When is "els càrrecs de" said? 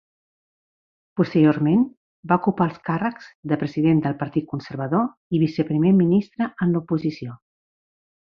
2.69-3.59